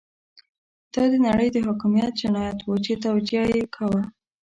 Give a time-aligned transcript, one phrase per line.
[0.93, 4.01] دا د نړۍ د حاکميت جنايت وو چې توجیه يې کاوه.